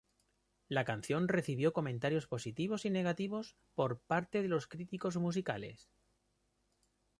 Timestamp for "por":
3.75-3.99